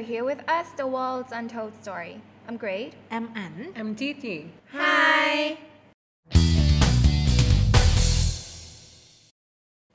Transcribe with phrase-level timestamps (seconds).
[0.00, 2.14] for here with us, the world's untold story.
[2.48, 2.90] I'm great.
[3.10, 4.34] แอมอันแอมจีจี
[4.80, 5.32] Hi.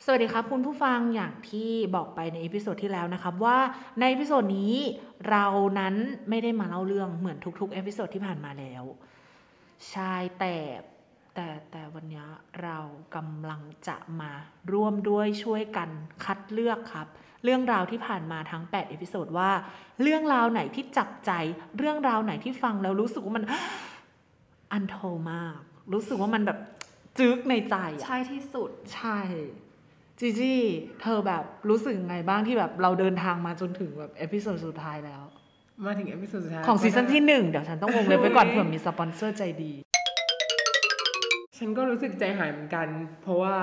[0.05, 3.57] สวัสดีครับคุณผู้ฟังอย่างที่บอกไปใน episode ที่แล้วนะครับ ว่า
[3.99, 4.75] ใน episode นี้
[5.29, 5.45] เรา
[5.79, 5.95] นั้น
[6.29, 8.83] ไม่ได้มาเล่าเรื่องเหมือนทุกๆ episode ที่ผ่านมาแล้ว
[9.91, 10.55] ใช่แต่
[11.33, 12.25] แต่แต่วันนี้
[12.63, 12.79] เรา
[13.15, 14.31] กำลังจะมา
[14.71, 15.89] ร่วมด้วยช่วยกัน
[16.23, 17.07] คัดเลือกครับ
[17.43, 19.51] เรื่องราวที่ผ่านมาทั้ง 8 episode ว่า
[20.01, 21.31] เรื่องราวไหนที่จับใจ
[21.77, 23.43] เรื่องราวไหนที่ฟังแล้วรู้สึกว่ามัน
[24.73, 24.97] untold
[25.31, 25.59] มาก
[25.93, 26.59] รู้สึกว่ามันแบบ
[27.19, 29.19] จึ๊กในใจอะใช่ที่สุดใช่
[30.19, 30.61] จีจี้
[31.01, 35.23] เธอแบบรู้สึกไงบ้างที่แบบเราเดินทางมาจนถึงแบบ episode สุดท้ายแล้ว
[35.85, 39.71] มาถึง episode สุดท้ายของซีซั่นที่หนึ่งเดี๋ยวฉันต้องวงเล็บไว้ก่อนเผื่อมีสปอนเซอร์ใจดี
[41.57, 42.87] ฉันก็รู้สึกใจหายเหมือนกัน
[43.21, 43.55] เพราะว่า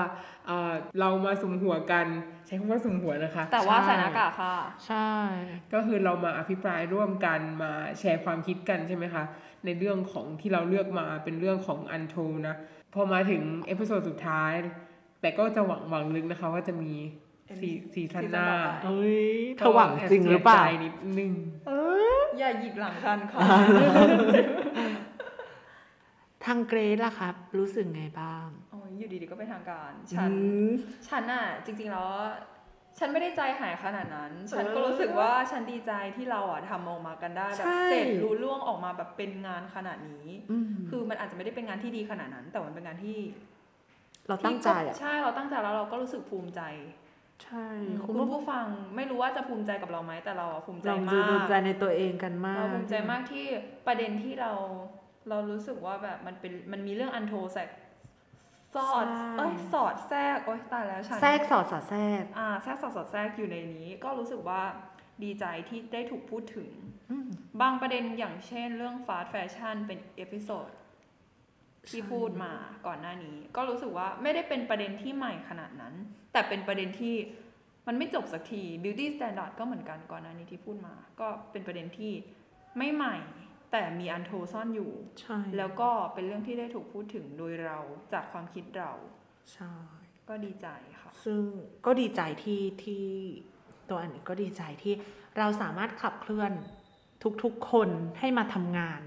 [0.47, 2.07] เอ่อเรามาสุมหัวกัน
[2.45, 5.09] ใช้คำว่าสุมหัวนะคะ แต่ว่าใช่ใส่หน้ากากค่ะ ใช่
[5.73, 9.23] ก็คือเรามาอภิปรายร่วมกันมาแชร์ความคิดกันใช่ไหมคะ
[9.65, 12.15] ในเรื่องของที่เราเลือกมาเป็นเรื่องของ untold
[12.47, 12.55] นะ
[12.93, 14.53] พอมาถึง episode สุดท้าย
[15.21, 16.93] แต่ก็จะหวังหวังลึกนะคะว่าจะมี
[17.59, 21.31] ซีซีซั่นหน้าซีซั่นต่อไปเฮ้ยเธอหวังจริงหรือเปล่าก็แบสียใจนิดนึง
[22.39, 23.39] อย่าหยิกหลังกันค่ะ
[26.45, 30.69] ทางเกรดล่ะครับ รู้สึกไงบ้างโอ้ยอยู่ดีๆก็เป็นทางการ ฉันอืม
[31.07, 32.09] ฉันน่ะจริงๆแล้ว
[32.99, 43.17] ฉันไม่ได้ใจหายขนาดนั้น ฉันก็เออรู้สึกว่าฉันดีใจที่เราอะทำออกมากันได้แบบใช่เสร็จรู้ล่วงออกมาแบบเป็นงานขนาดนี้อืมคือมันอาจจะไม่ได้เป็นงานที่ดีขนาดนั้น แต่มันเป็นงานที่
[44.27, 46.61] เราตั้งใจอะที่ก็ใช่เราตั้งใจแล้วเราก็รู้สึกภูมิใจ
[47.43, 47.67] ใช่
[48.03, 53.45] คุคุณณผู้ผู้ฟังไม่รู้ว่าจะภูมิใจกับเราไหมแต่เราอะภูมิใจเรามาจะกดูใจในตัวเองกันมาก เราภูมิใจมากที่
[53.87, 54.51] ประเด็นที่เรา
[55.29, 57.69] เรารู้สึกว่าแบบมันเป็นมันมีเรื่อง untold แทรก
[58.75, 64.61] สอดใช่เอ้ยสอดแทรกโอ๊ยตายแล้วฉันแทรกสอดสอดแทรกอ่าแทรกสอดสอดแทรกอยู่ในนี้ ก็รู้สึกว่า
[65.23, 66.69] ดีใจที่ได้ถูกพูดถึง
[67.11, 67.27] อืม
[67.61, 70.69] บางประเด็นอย่างเช่นเรื่อง fast fashion เป็น episode
[71.89, 72.53] ที่พูดมา
[72.87, 75.93] ก่อนหน้านี้ ก็รู้สึกว่าไม่ได้เป็นประเด็นที่ใหม่ขนาดนั้น
[76.31, 77.15] แต่เป็นประเด็นที่
[77.87, 82.11] มันไม่จบสักที beauty standard ก็เหมือนกันก่อนหน้านี้ที่พูดมา ก็เป็นประเด็นที่
[82.77, 83.15] ไม่ใหม่
[83.73, 84.91] แต่มีอันโทซ่อนอยู่
[85.21, 87.79] ใช่ แล้วก็เป็นเรื่องที่ได้ถูกพูดถึงโดยเรา
[88.13, 88.91] จากความคิดเรา
[89.53, 89.73] ใช่
[90.29, 90.67] ก็ดีใจ
[91.01, 91.43] ค่ะ ซึ่ง
[91.85, 93.05] ก็ดีใจที่ที่
[93.89, 94.93] ตัวอันนี้ก็ดีใจที่
[95.37, 96.51] เราสามารถขับเคลื่อน
[97.43, 97.89] ทุกๆคน
[98.19, 99.01] ให้มาทำงาน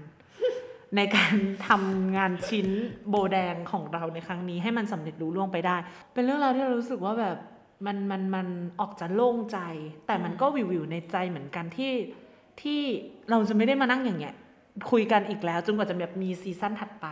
[0.95, 1.35] ในการ
[1.67, 2.67] ทำงานชิ้น
[3.09, 5.75] โบแดงของเราในครั้งนี้ให้มันสำเร็จรู้ล่วงไปได้
[6.13, 7.37] เป็นเรื่องราวที่เรารู้สึกว่าแบบ
[7.85, 8.47] มันมันมัน
[8.79, 9.59] ออกจะโล่งใจ
[10.07, 11.93] แต่มันก็วิววิวในใจเหมือนกันที่
[12.61, 12.81] ที่
[13.29, 14.35] เราจะไม่ได้มานั่งอย่างเงี้ย
[14.91, 17.07] คุยกันอีกแล้วจนกว่าจะแบบมีซีซั่นถัดไป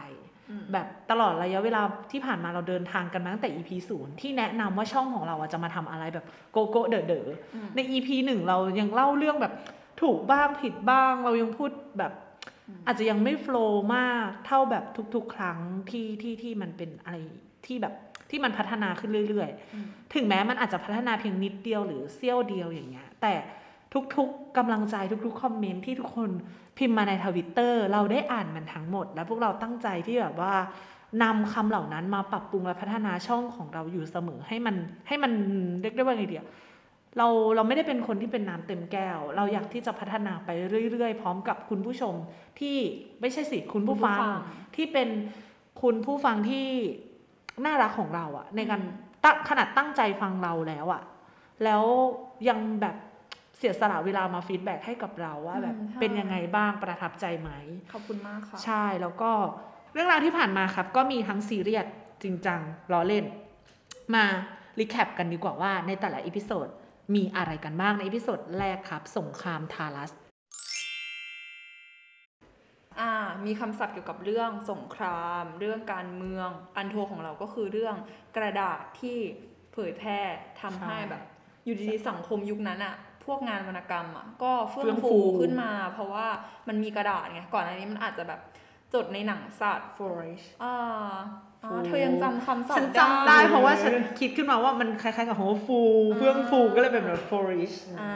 [0.50, 1.82] อืมแบบตลอดระยะเวลา
[2.12, 9.54] ที่ผ่านมาเราเดินทางกันมาตั้งแต่ EP ศูนย์ที่แนะนำว่าช่องของเราอะจะมาทำอะไรแบบโกโก้เด๋อเด๋อๆอืมใน EP หนึ่งเรายังเล่าเรื่องแบบ
[10.02, 12.14] ถูกบ้างผิดบ้าง เรายังพูดแบบ
[12.88, 14.84] อาจจะยังไม่โฟล์มากเท่าแบบ
[15.16, 15.60] ทุก ๆ ครั้ง
[15.90, 17.18] ที่ที่ที่มันเป็นอะไร
[17.66, 17.94] ที่แบบ
[18.30, 23.34] ที่มันพัฒนาขึ้นเรื่อยอืมๆถึงแม้มันอาจจะพัฒนาเพียงนิดเดียวหรือเสี้ยวเดียวอย่างเงี้ยแต่
[24.16, 24.96] ทุกๆกำลังใจ
[25.26, 26.30] ทุกๆคอมเมนต์ที่ทุกคน
[26.78, 30.54] พิมพ์มาในทวิตเตอร์เราได้อ่านมันทั้งหมด แล้วพวกเราตั้งใจที่แบบว่า
[31.24, 34.76] นำคำเหล่านั้นมาปรับปรุงและพัฒนาช่องของเราอยู่เสมอให้มัน
[35.08, 35.32] ให้มัน
[35.82, 36.46] เรียกได้ว่าไงเดียว
[37.18, 40.50] เราเราไม่ได้เป็นคนที่เป็นน้ำเต็มแก้ว เราอยากที่จะพัฒนาไป
[40.92, 42.14] เรื่อยๆ พร้อมกับคุณผู้ชม
[42.60, 42.76] ที่
[43.22, 44.38] ไม่ใช่สิคุณผู้ฟังคุณผู้ฟัง
[44.76, 45.10] ที่เป็น
[45.82, 46.68] คุณผู้ฟังที่
[47.66, 48.82] น่ารักของเราอะในการ
[49.24, 51.02] ตั้งขนาดตั้งใจฟังเราแล้วอะ
[51.64, 51.84] แล้ว
[52.50, 52.96] ยังแบบ
[53.58, 57.52] เสียสละเวลามา feedback ให้กับเราว่าแบบอืมใช่เป็นยังไงบ้างประทับใจไหม
[57.94, 59.32] ขอบคุณมากค่ะ ใช่แล้วก็
[59.94, 61.86] เรื่องราวที่ผ่านมาครับ ก็มีทั้งซีเรียส
[62.24, 62.60] จริงจัง
[62.92, 63.26] ล้อเล่น
[64.16, 64.26] มา
[64.80, 66.68] recap กันดีกว่าว่าในแต่ละ episode
[67.16, 70.12] มีอะไรกันบ้างใน episode แรกครับ สงครามทารัส
[73.00, 73.12] อ่า
[73.46, 77.96] มีคำศัพท์เกี่ยวกับเรื่องสงคราม เรื่องการเมือง untold ของเราก็คือเรื่อง
[78.36, 79.18] กระดาษที่
[79.74, 80.20] เผยแพร่
[80.62, 81.22] ทำให้ใช่แบบ
[81.66, 86.28] อยู่ดีๆสังคมยุคนั้นอะ พวกงานวรรณกรรมอะก็เฟื่องฟูเฟื่องฟูขึ้นมา เพราะว่า
[86.68, 88.42] มันมีกระดาษไงก่อนอันนี้มันอาจจะแบบ
[88.94, 90.76] จดในหนังสัตว์ flourish อ่า
[91.64, 95.80] อ่าฟูเธอยังจำคำศัพท์ฉันจำได้เพราะว่าฉันคิดขึ้นมาว่ามันคล้ายๆกับคำว่าฟู
[96.18, 98.14] เฟื่องฟูก็เลยเป็นแบบ flourish อ่า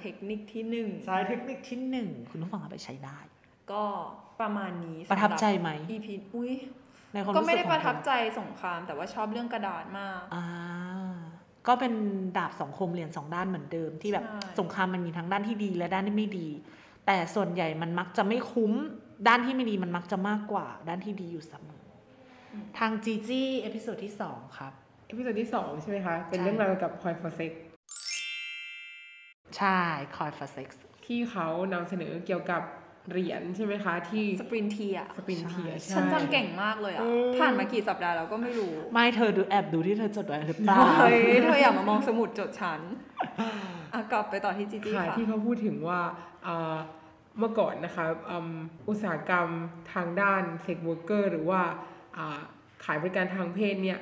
[0.00, 3.18] เทคนิคที่หนึ่งใช้เทคนิคที่หนึ่งคุณผู้ฟังเอาไปใช้ได้
[3.72, 3.84] ก็
[4.40, 6.52] ประมาณนี้ประทับใจไหมสำรับ EP อุ้ย
[7.12, 8.10] ในความก็รู้สึไม่กได้ของประทับเธอใจ
[8.40, 10.46] สงครามแต่ว่าชอบเรื่องกระดาษมากอ่า
[11.70, 11.94] ก็เป็น
[12.36, 16.48] ดาบสองคมเหรียญสองด้านเหมือนเดิม ที่แบบใช่สงครามมันมีทั้งด้านที่ดีและด้านที่ไม่ดี
[17.06, 18.72] แต่ส่วนใหญ่มันมักจะไม่คุ้ม
[19.28, 21.84] ด้านที่ไม่ดีมันมักจะมากกว่า ด้านที่ดีอยู่เสมอ
[22.52, 24.72] อทางจีจี้ episode ที่สองครับ
[25.08, 27.50] episode ที่สองใช่ไหมคะ เป็นใช่เรื่องราวเกี่ยวกับ coin for sex
[29.56, 29.80] ใช่
[30.16, 32.62] coin for sex โอเคที่เขานำเสนอเกี่ยวกับ
[33.10, 37.04] เหรียญใช่ไหมคะ ที่ spintria spintria ฉันจำเก่งมากเลยอะ
[37.38, 42.80] ผ่านมากี่สัปดาห์แล้วก็ไม่รู้ ไม่เธอดูแอบดูที่เธอจดไว้หรือเปล่าเฮ้ยเธออย่ามามองสมุดจดฉัน
[43.94, 46.00] อะกลับไปต่อที่จีจี้ค่ะค่ะที่เขาพูดถึงว่า
[46.46, 46.76] อ่า
[47.38, 48.54] เมื่อก่อนนะคะอืม
[48.88, 49.48] อุตสาหกรรม
[49.94, 51.62] ทางด้าน sex worker หรือว่า
[52.16, 52.40] อ่า
[52.84, 53.98] ขายบริการทางเพศเนี่ย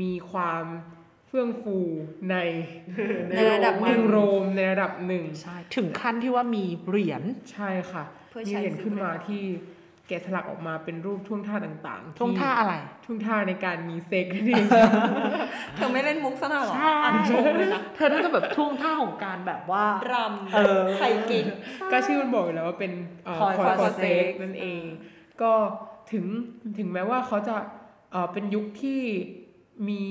[0.00, 0.64] มีความ
[1.26, 1.78] เฟื่องฟู
[2.30, 2.36] ใน
[3.36, 7.22] ในระดับหนึ่งกรุงงโรมในระดับหนึ่งใช่ถึงขั้นที่ว่ามีเหรียญ
[7.52, 9.44] ใช่ค่ะ เพื่อมีใช้เหรียญซื้อขึ้นมาบริการที่
[10.08, 12.74] แกะสลักออกมาเป็นรูปท่วงท่าต่างๆท่วงท่าอะไร
[13.04, 14.66] ท่วงท่าในการมีเซ็กนั่นเอง
[15.76, 20.14] เธอไม่เล่นมุกซะหน่อยเหรอใช่อันชมเลยนะเธอน่าจะแบบท่วงท่าของการแบบว่าร
[20.54, 21.44] เออำใครเก่ง
[21.92, 22.92] ก็ชื่อมันบอกอยู่แล้วว่าเป็น
[23.38, 24.82] คอย Coy ฟอ for ร์เซ็ก sex นั่นเอง
[25.42, 25.52] ก็
[26.12, 26.24] ถึง
[26.78, 27.56] ถึงแม้ว่าเขาจะ
[28.12, 29.00] เอ่อเป็นยุคที่
[29.88, 30.02] มี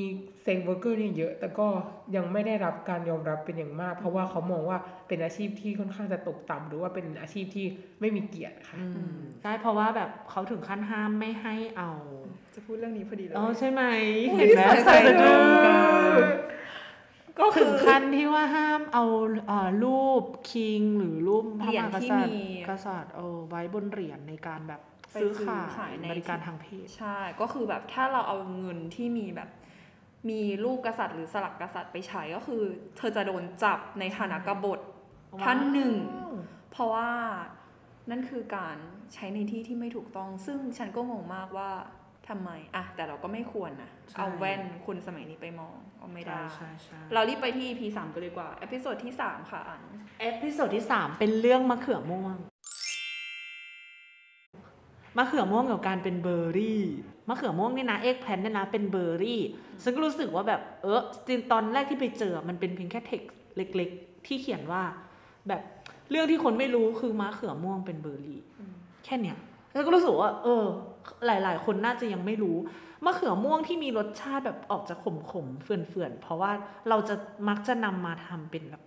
[0.43, 1.67] sex worker เนี่ยเยอะแต่ก็
[2.15, 4.77] ยังไม่ได้รับการยอมรับเป็นอย่างมาก เพราะว่าเขามองว่า
[5.07, 7.65] เป็นอาชีพที่ค่อนข้างจะตกต่ำหรือว่าเป็นอาชีพที่
[7.99, 8.85] ไม่มีเกียรติค่ะอื
[9.15, 11.91] มใช่เพราะว่าแบบเขาถึงขั้นห้ามไม่ให้เอา
[12.55, 13.83] จะพูดเรื่องนี้พอดีเลยอ๋อใช่ไหม
[14.29, 15.37] อุ๊ยเห็นไหมใส่สะดือใส่สะดือ
[16.17, 16.19] อ
[17.39, 19.05] ก็คืถึองขั้นที่ว่าห้ามเอา
[19.47, 24.81] เอ่อรูปคิงหรือรูปพระเหรียญมหากที่ษัตริมีย์กษัตริย์เออไว้บนเหรียญในการแบบ
[25.13, 29.49] ไปซื้อซื้อขายขายในบริการทางเพศใช่ ก็คือแบบถ้าเราเอาเงินที่มีแบบ
[30.29, 32.63] มีรูปกษัตริย์หรือสลักกษัตริย์ไปใช้ก็คือ
[32.97, 34.79] เธอจะโดนจับในฐานะกบฏ
[35.43, 35.95] ท่านหนึ่ง
[36.71, 37.09] เพราะว่า
[38.09, 38.77] นั่นคือการ
[39.13, 41.69] ใช้ในที่ที่ไม่ถูกต้อง ซึ่งฉันก็งงมากว่า
[42.29, 49.81] ทำไมอะแต่เราก็ไม่ควรนะใช่เอาแว่นคนสมัยนี้ไปมองก็ไม่ได้ใช่ใช่เรารีบไปที่ EP สามกันเลยดีกว่า episode ที่3ค่ะอัน
[50.21, 52.37] episode ที่สามเป็นเรื่องมะเขือม่วง
[55.17, 56.81] มะเขือม่วงกับการเป็นเบอร์รี่
[57.20, 59.41] มะเขือม่วงนี่นะ eggplant เนี่ยนะเป็นเบอร์รี่
[59.83, 64.83] ฉันก็รู้สึกว่าแบบเออจริงตอนแรกที่ไปเจอมันเป็นเพียงแค่เท็กซ์เล็ก ๆ ที่เขียนว่า
[65.47, 65.61] แบบ
[66.09, 68.39] เรื่องที่คนไม่รู้คือมะเขือม่วงเป็นเบอร์รี่
[69.05, 69.37] แค่เนี้ย
[69.73, 70.63] แล้วก็รู้สึกว่า เออ
[71.25, 72.57] หลาย ๆ คนน่าจะยังไม่รู้
[73.05, 74.95] มะเขือม่วงที่มีรสชาติแบบออกจะ
[75.31, 76.51] ขมๆเฝื่อนๆเพราะว่า
[76.89, 77.15] เราจะ
[77.47, 78.83] มักจะนำมาทำเป็นแบบ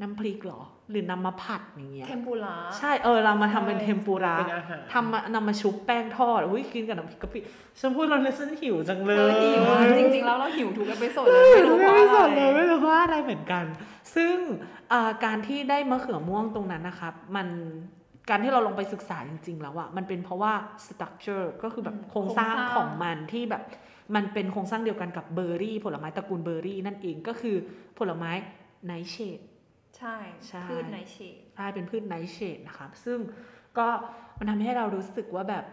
[0.00, 0.60] น้ำพริกเหรอ
[0.90, 7.40] หรือนำมาผัดอย่างเงี้ยเทมปุระใช่เออเรามาทำเป็นเทมปุระเป็นอาหารทำมานำมาชุบแป้งทอดอุ้ยกินกับน้ำพริกกะปิ
[7.80, 13.64] ฉันพูดแล้วเนี่ยฉันหิวจังเลยเออหิวอะจริงๆแล้วเราหิวทุก episode เลยไม่รู้เพราะไม่อะสนเลยไรไม่รู้ว่าอะไรเหมือนกัน
[14.14, 14.36] ซึ่ง
[14.92, 17.48] อ่าการที่ได้มะเขือม่วงตรงนั้นนะครับมัน
[18.30, 20.52] การที่เราลงไปศึกษาจริง ๆ แล้วอะมันเป็นเพราะว่า
[20.86, 23.62] structure ก็คือแบบอืมโครงสร้างโครงสร้างของมันที่แบบ
[24.14, 27.56] มันเป็นโครงสร้างเดียวกันกับเบอร์รี่ ผลไม้ตระกูลเบอร์รี่นั่นเองก็คือ
[27.98, 28.30] ผลไม้
[28.86, 29.38] ไนเชด
[29.98, 30.16] ใช่
[30.48, 33.18] ใช่พืชไนเชดใช่เป็นพืชไนท์เชดนะครับซึ่ง
[33.78, 33.86] ก็
[34.38, 35.64] มันทำให้เรารู้สึกว่าแบบ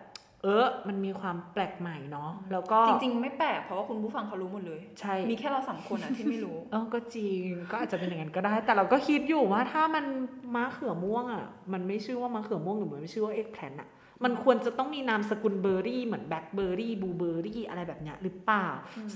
[0.44, 7.42] เออมันมีความแปลกใหม่เนาะแล้วก็จริง ๆ ไม่แปลกเพราะว่าคุณผู้ฟังเขารู้หมดเลย ใช่ มีแค่เราสองคนอะที่ไม่รู้ เออก็จริง
[7.72, 10.06] ก็อาจจะเป็นอย่างนั้นก็ได้ แต่เราก็คิดอยู่ว่าถ้ามัน
[10.56, 13.90] มะเขือม่วงอะมันไม่ชื่อว่ามะเขือม่วงหรือมันไม่ชื่อว่า eggplant อะ
[14.24, 18.68] มันควรจะต้องมีนามสกุลเบอร์รี่เหมือนแบล็คเบอร์รี่บลูเบอร์รี่อะไรแบบเนี้ยหรือเปล่า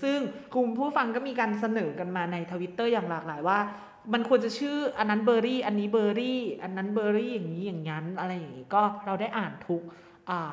[0.01, 0.18] ซึ่ง
[0.54, 3.60] คุณผู้ฟังก็มีการเสนอกันมาในทวิตเตอร์อย่างหลากหลายว่า
[4.13, 9.81] มันควรจะชื่ออันนั้นเบอร์รี่ อันนี้เบอร์รี่ อันนั้นเบอร์รี่อย่างนี้อย่างนั้นอะไรอย่างนี้ก็เราได้อ่านทุก
[10.31, 10.52] อ่า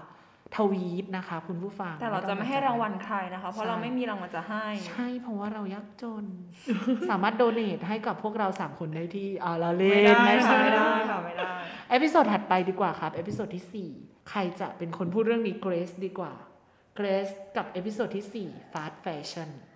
[0.58, 6.24] ทวีตนะคะ คุณผู้ฟัง แต่เราจะไม่ให้รางวัลใครนะคะ เพราะใช่เราไม่มีรางวัลจะให้ ใช่เพราะว่าเรายากจน
[7.10, 11.50] สามารถ donate ให้กับพวกเราสามคนได้ที่อ่าเราเล่นไม่ได้ไม่ค่ะใช่ไม่ได้ค่ะไม่ได้
[11.90, 16.32] episode ถัดไปดีกว่าครับ episode ที่4ใครจะเป็นคนพูดเรื่องนี้เกรซดีกว่า
[16.96, 19.71] เกรซกับเอพิโซดที่4 fast fashion อ่าฟ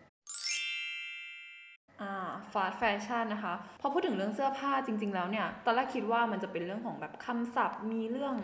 [2.63, 8.35] fast fashion นะคะ พอพูดถึงเรื่องเสื้อผ้าจริง ๆ แล้วเนี่ย ตอนแรกคิดว่ามันจะเป็นเรื่องของแบบคำศัพท์ มีเรื่อง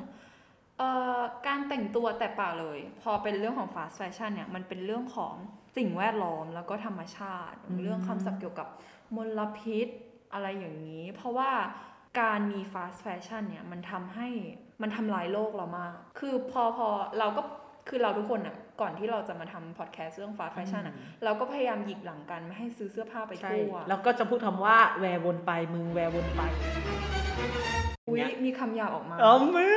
[0.79, 5.35] เอ่อการแต่งตัวแต่เปล่าเลย พอเป็นเรื่องของ fast fashion เนี่ย มันเป็นเรื่องของ
[5.77, 8.69] สิ่งแวดล้อมแล้วก็ธรรมชาติ เรื่องคำศัพท์เกี่ยวกับ
[9.17, 9.89] มลพิษ
[10.33, 11.51] อะไรอย่างนี้ เพราะว่า
[12.21, 14.29] การมี fast fashion เนี่ย มันทำให้
[14.83, 17.43] มันทำลายโลกเรามาก คือพอพอเราก็
[17.95, 20.95] คือเราทุกคนอะก่อนที่เราจะมาทำพอดแคสต์เรื่อง fast fashion อะ
[21.25, 26.43] เราก็พยายามหยิกหลังกันไม่ให้ซื้อเสื้อผ้าไปใช่ทั่วแล้วก็จะพูดคำว่า wear วนไปมึง wear วนไป
[28.09, 29.75] อุ้ยมีคำหยาบออกมาอ๋อมือ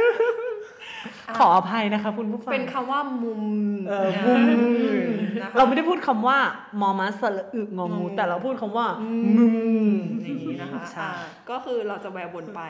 [1.32, 3.44] ะขออภัยนะคะคุณผู้ฟัง เป็นคำว่ามุม
[3.90, 4.24] เออนะ
[4.62, 5.10] มุม
[5.42, 6.38] นะคะเราไม่ได้พูดคำว่า
[6.82, 9.54] มอมัสสระอึงองูงองู แต่เราพูดคำว่าอืมึง
[10.24, 12.62] อย่างนี้นะคะใช่อะก็คือเราจะแววบนไป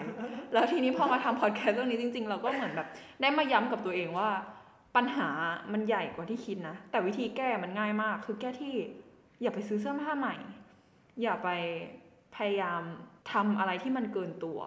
[0.53, 2.87] แล้วทีนี้พอมาทำพอดแคสต์เรื่องนี้จริง ๆ เราก็เหมือนแบบ
[3.21, 4.29] ได้มาย้ำกับตัวเองว่า
[4.95, 5.29] ปัญหา
[5.73, 8.73] มันใหญ่กว่าที่คิดนะ แต่วิธีแก้มันง่ายมาก คือแก้ที่
[9.41, 10.35] อย่าไปซื้อเสื้อผ้าใหม่
[11.21, 11.49] อย่าไป
[12.35, 12.81] พยายาม
[13.31, 14.59] ทำอะไรที่มันเกินตัว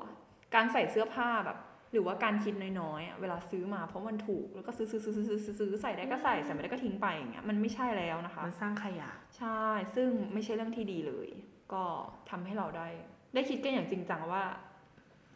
[0.55, 1.59] การใส่เสื้อผ้าแบบ
[1.93, 9.63] หรือว่าการคิดน้อยๆอะเวลาซื้อมาเพราะมันถูกแล้วก็ซื้อซื้อซื้อซื้อซื้อซื้อใส่ได้ก็ใส่ใส่ไม่ได้ก็ทิ้งไปอย่างเงี้ยมันไม่ใช่แล้วนะคะมันสร้างขยะใช่
[9.95, 11.29] ซึ่งไม่ใช่เรื่องที่ดีเลย
[11.73, 11.85] ก็
[12.31, 12.89] ทำให้เราได้
[13.35, 14.43] ได้คิดกันอย่างจริงจังว่า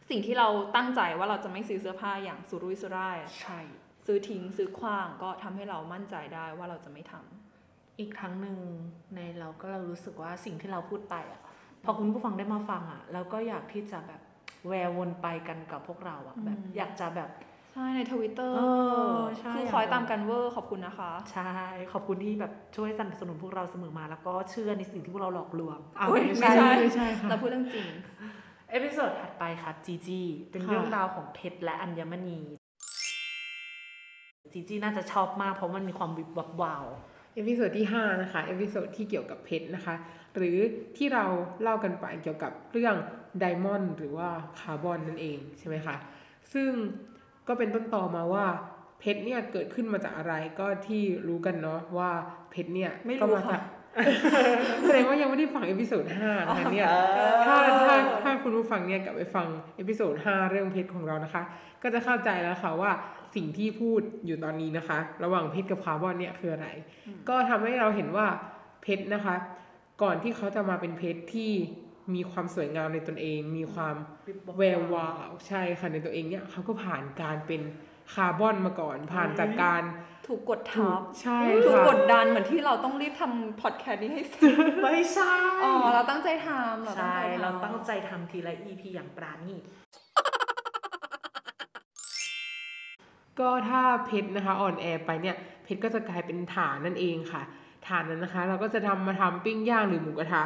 [0.09, 3.59] สิ่งที่เราตั้งใจว่าเราจะไม่ซื้อเสื้อผ้าอย่างสุรุ่ยสุร่ายใช่
[4.05, 8.57] ซื้อทิ้งซื้อขว้างก็ทำให้เรามั่นใจได้ว่าเราจะไม่ทำอีกครั้งหนึ่ง
[9.15, 11.41] ในเราก็เรารู้สึกว่าสิ่งที่เราพูดไปอะ
[11.83, 14.21] พอคุณผู้ฟังได้มาฟังอะเราก็อยากที่จะแบบ
[14.67, 17.29] wear วนไปกันกับพวกเราอะแบบอืมอยากจะแบบ
[17.71, 18.57] ใช่ในทวิตเตอร์เอ
[19.17, 21.51] อใช่คือคอยตามกันเวอร์ขอบคุณนะคะ ใช่
[21.91, 27.87] ขอบคุณที่แบบช่วยสนับสนุนพวกเราเสมอมา แล้วก็เชื่อในสิ่งที่พวกเราหลอกลวงอ้าวอุ๊ยไม่ใช่ไม่ใช่ไม่ใช่ค่ะเราพูดเรื่องจริง
[28.71, 32.39] episode ถัดไปครับจีจีเป็นค่ะเรื่องราวของเพชรและอัญมณี
[34.53, 36.85] จีจีน่าจะชอบมากเพราะมันมีความวิบวับวาว
[37.35, 39.95] episode ที่ 5 นะคะ episode ที่เกี่ยวกับเพชรนะคะ
[40.35, 40.57] หรือ
[40.97, 41.25] ที่เรา
[41.61, 42.95] เล่ากันไปเกี่ยวกับเรื่อง
[43.39, 44.29] diamond หรือว่า
[44.59, 45.95] คาร์บอนนั่นเองใช่ไหมคะ
[46.53, 46.69] ซึ่ง
[47.47, 48.45] ก็เป็นต้นตอมาว่า
[48.99, 52.09] เพชรเนี่ยเกิดขึ้นมาจากอะไรก็ที่รู้กันเนาะว่า
[52.51, 53.61] เพชรเนี่ยไม่รู้ก็มาจาก
[53.95, 54.05] ค่ะ
[54.85, 56.87] แสดงว่ายังไม่ได้ฟัง episode 5นะคะเนี่ย
[57.45, 57.57] ถ้า
[57.87, 61.43] ถ้าถ้าคุณผู้ฟังเนี่ยกลับไปฟัง episode 5เรื่องเพชรของเรานะคะ
[61.83, 62.91] ก็จะเข้าใจแล้วค่ะว่า
[63.35, 66.67] สิ่งที่พูดอยู่ตอนนี้นะคะ ระหว่างเพชรกับคาร์บอนเนี่ยคืออะไร
[67.29, 68.27] ก็ทำให้เราเห็นว่า
[68.81, 69.35] เพชรนะคะ
[70.03, 71.51] ก่อนที่เขาจะมาเป็นเพชรที่
[72.15, 73.95] มีความสวยงามในตนเอง มีความ
[74.57, 77.61] แวววาวใช่ค่ะในตัวเองเนี่ยเขาก็ผ่านการเป็น
[78.13, 79.83] คาร์บอนมาก่อน ผ่านจากการ
[80.27, 89.63] ถูกกดถูทักบใช่ถูกค่ะกดดันเหมือนที่เราต้องรีบทำพอดแคสต์นี้ให้เสร็จไม่ใช่อ๋อเราตั้งใจทำเราตั้งใช่ใจทำเราตั้งใจทำทีละ EP อย่างปราณีต
[93.39, 97.41] ก็ถ้าเพชรนะคะอ่อนแอไปเนี่ยเพชรก็จะกลายเป็นฐานนั่นเองค่ะ
[97.87, 100.43] ฐานนั้นนะคะ เราก็จะทำมาทำปิ้งย่างหรือหมูกระทะ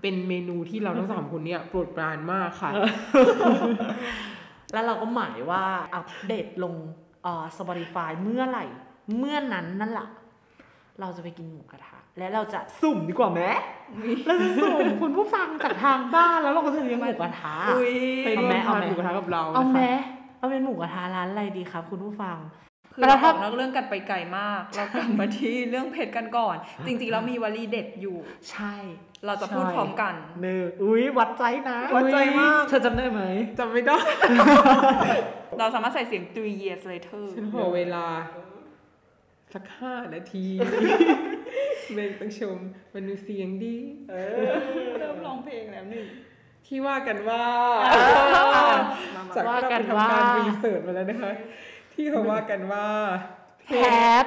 [0.00, 2.70] เป็นเมนูที่เราทั้งสามคนเนี่ยโปรดปรานมากค่ะ
[4.72, 6.74] แล้วเราก็หมายว่าอัปเดตลง
[7.22, 8.64] เอ่อ Spotify เมื่อไหร่
[9.18, 10.08] เมื่อนั้นนั่นแหละ
[11.00, 13.40] เราจะไปกินหมูกระทะ และเราจะสุ่มดีกว่าไหม
[14.26, 17.94] เราจะสุ่มคุณผู้ฟังจากทางบ้านแล้วเราก็จะเลี้ยงหมูกระทะอุ้ย
[18.24, 19.80] ไปร่วมทานหมูกระทะกับเราเอาไหม
[20.40, 22.38] นะคะเอาเป็นหมูกระทะร้านอะไรดีครับ คุณผู้ฟัง
[22.94, 26.56] คือแล้เราวอถ้าอกนอกเรื่องกันไปไกลมาก เรากลับมาที่เรื่องเพชรกันก่อน
[26.86, 28.18] จริงๆแล้วมีวลีเด็ดอยู่
[28.50, 28.74] ใช่
[29.26, 33.22] เราจะพูดพร้อมกันเนื้ออุ้ยวัดใจนะวัดใจมากเธอจำได้ไหม
[33.58, 33.98] จำไม่ได้
[35.58, 38.06] เราสามารถใส่เสียง three years later ฉันขอเวลา
[39.54, 40.46] สักห้านาที
[41.94, 42.58] เบงต้องชม
[42.92, 43.76] มันดูเสียงดี
[45.00, 46.06] เริ่มร้องเพลงแล้วหนึ่ง
[46.72, 47.44] ที่ว่ากันว่า
[49.36, 51.32] จากว่าที่เรากัไปนทำว่าการรีเสิร์ชมาแล้วนะคะ
[51.94, 52.86] ที่เขาว่ากันว่า
[53.66, 53.72] แพ
[54.22, 54.24] ท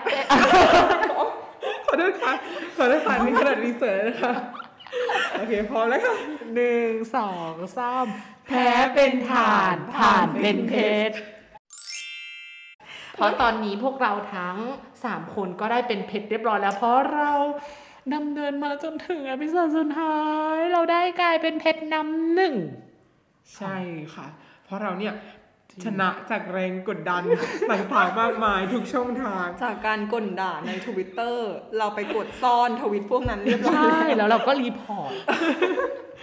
[1.86, 2.34] ขอโทษค่ะ
[2.78, 4.34] ขอโทษค่ะนี่ขนาดรีเสิร์ชแล้วนะคะ
[5.38, 6.16] โอเคพร้อมแล้วค่ะ
[6.56, 8.06] หนึ่งสองสาม
[8.48, 10.74] แพ้เป็นฐานผ่านเป็นเพ
[11.10, 11.16] ชร
[13.16, 14.58] เพราะตอนนี้พวกเราทั้ง
[15.04, 17.32] สามคนก็ได้เป็นเพชรเรียบร้อยแล้วเพราะเรา
[18.14, 20.18] ดำเนินมาจนถึง episode สุดท้า
[20.56, 22.56] ยเราได้กลายเป็นเพชรน้ำหนึ่ง
[23.56, 23.76] ใช่
[24.14, 24.28] ค่ะ
[24.64, 25.14] เพราะเราเนี่ย
[25.86, 27.24] ชนะจากแรงกดดัน
[27.72, 35.12] ต่างๆมากมายทุกช่องทาง จากการก่นด่าในทวิตเตอร์เราไปกดซ่อนทวิตพวกนั้นเรียบร้อยใช่แล้วเราก็ report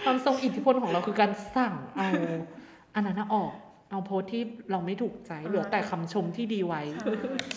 [0.03, 2.09] ความทรงอิทธิพลของเราคือการสั่งเอา
[2.95, 3.53] อันนั้นนะออก
[3.91, 6.81] เอาโพสต์ที่เราไม่ถูกใจเหลือแต่คำชมที่ดีไว้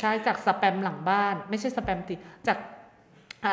[0.00, 2.14] ใช่จากสแปมหลังบ้าน ไม่ใช่สแปมติ
[2.46, 2.83] จากอ่า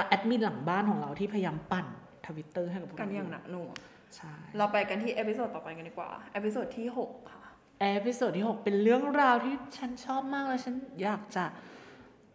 [0.07, 1.87] แอดมินหลังบ้านของเราที่พยายามปั่น
[2.27, 3.71] ทวิตเตอร์ให้กับพวกกันเราอย่างหนักหน่วง
[4.15, 7.43] ใช่เราไปกันที่ episode ต่อไปกันดีกว่า episode ที่ 6 ค่ะ
[7.81, 11.45] episode ที่ 6 เป็นเรื่องราวที่ฉันชอบมากแล้วฉันอยากจะ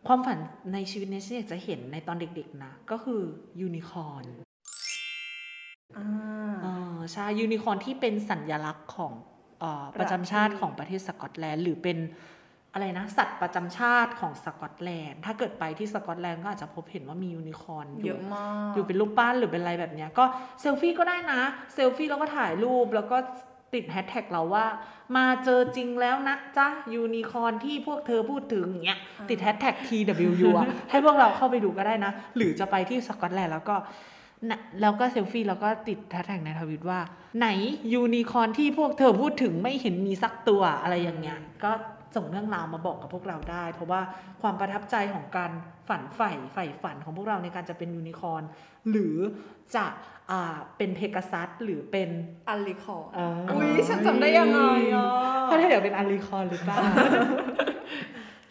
[0.07, 0.39] ความฝัน
[0.73, 3.21] ในชีวิตเนี้ยฉันอยากจะเห็นในตอนเด็กๆนะ ก็คือ
[3.61, 4.25] ยูนิคอร์น
[5.99, 6.09] อ่า
[6.65, 9.13] อ่าใช่ยูนิคอร์นที่เป็นสัญลักษณ์ของ
[9.61, 11.99] เอ่อประประจำชาติของประเทศสกอตแลนด์ หรือเป็น
[12.77, 20.25] อะไรนะ สัตว์ประจำชาติของสกอตแลนด์ ถ้าเกิดไปที่สกอตแลนด์ก็อาจจะพบเห็นว่ามียูนิคอร์นอยู่เยอะมาก อยู่เป็นรูปปั้นหรือเป็นอะไรแบบเนี้ยก็
[20.61, 21.41] เซลฟี่ก็ได้นะ
[21.75, 23.17] เซลฟี่แล้วก็ถ่ายรูปแล้วก็
[23.75, 24.65] ติดแฮชแท็กเราว่า
[25.17, 28.99] มาเจอจริงแล้วนะจ๊ะยูนิคอร์นที่พวกเธอพูดถึงอย่างเงี้ย
[29.31, 33.77] ติดแฮชแท็ก TWU อะให้พวกเราเข้าไปดูก็ได้นะ หรือจะไปที่สกอตแลนด์แล้วก็
[34.49, 37.01] นะแล้วก็เซลฟี่แล้วก็ติดแฮชแท็กในทวิตว่า
[37.39, 37.49] ไหน
[37.93, 41.73] ยูนิคอร์นที่พวกเธอพูดถึงไม่เห็นมีสักตัวอะไรอย่างเงี้ยก็
[42.17, 44.01] ส่งเรื่องราวมาบอกกับพวกเราได้ เพราะว่า
[44.43, 45.53] ความประทับใจของการ
[45.89, 48.43] ฝันใฝ่ใฝ่ฝันของพวกเราในการจะเป็นยูนิคอร์น
[48.91, 49.17] หรือ
[49.77, 49.87] จะ
[50.31, 52.09] อ่าเป็นเพกาซัสหรือเป็น
[52.49, 54.61] อัลลิคอร์อ่าอุ้ยฉันจำได้ยังไง
[54.95, 55.07] อะ
[55.49, 56.79] ถ้าเดี๋ยวเป็นอาริคอนหรือเปล่า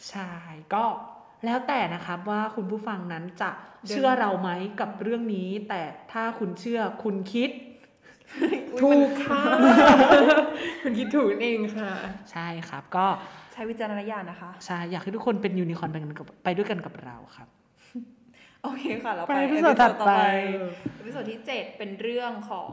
[0.09, 0.29] ใช่
[0.73, 0.83] ก็
[1.45, 3.49] แล้วแต่นะครับว่าคุณผู้ฟังนั้นจะ
[3.89, 5.81] เชื่อเราไหมกับเรื่องนี้ แต่
[6.11, 7.49] ถ้าคุณเชื่อคุณคิด
[8.81, 9.41] ถูกค่ะ
[10.83, 11.91] คุณคิดถูกนั่นเองค่ะ
[12.31, 13.07] ใช่ครับก็
[13.57, 17.47] ใช้วิจารณญาณนะคะ ใช่ อยากให้ทุกคนเป็นยูนิคอร์นไปกันกับไปด้วยกันกับเราครับ
[18.63, 20.11] โอเคค่ะ เราไปไป episode ถัดไป
[20.95, 22.69] episode ที่ 7 เป็นเรื่องของ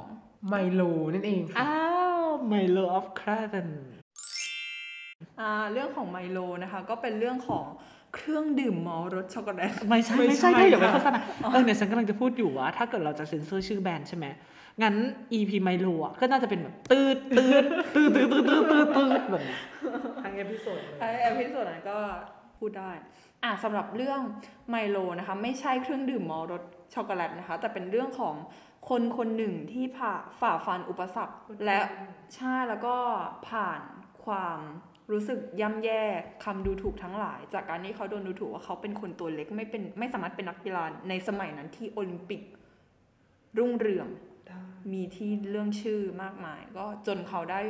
[0.48, 0.82] ไมโล
[1.14, 1.76] นั่นเองค่ะ อ้า
[2.22, 3.70] ว Milo of Craven
[5.40, 7.64] อ่าเรื่องของไมโลนะคะ ก็เป็นเรื่องของ
[8.14, 11.20] เครื่องดื่มมอลต์รสช็อกโกแลตไม่ใช่ไม่ไม่ใช่ใช่ถ้าอย่าไปค่ะโฆษณา
[11.52, 14.26] เออเนี่ยฉันกำลังจะพูดอยู่ว่า ถ้าเกิดเราจะเซ็นเซอร์ชื่อแบรนด์ใช่ไหม
[14.82, 14.94] งั้น
[15.38, 17.64] EP ไมโลอะก็น่าจะเป็นแบบตืดตืด
[17.94, 19.60] ตืดตืดตืดตืดตืดตืดแบบเนี้ย
[20.22, 21.98] ทั้ง episode เลยไอ episode นั้นก็
[22.58, 22.90] พูดได้
[23.44, 24.20] อะสำหรับเรื่อง
[24.70, 26.62] ไมโลนะคะไม่ใช่เครื่องดื่มมอลต์รส
[26.94, 28.34] ช็อกโกแลตนะคะ แต่เป็นเรื่องของ
[28.88, 31.80] คนคนหนึ่งที่ผ่าฝ่าฟันอุปสรรคและ
[32.34, 32.96] ใช่แล้วก็
[33.48, 33.80] ผ่าน
[34.24, 34.58] ความ
[35.12, 36.02] รู้สึกย่ำแย่
[36.44, 42.42] คำดูถูกทั้งหลาย จากการที่เขาโดนดูถูกว่าเขาเป็นคนตัวเล็กไม่เป็นไม่สามารถเป็นนักกีฬาในสมัยนั้นที่โอลิมปิก
[43.58, 44.08] รุ่งเรือง
[44.92, 47.60] มีที่เรื่องชื่อมากมาย ก็จนเขาได้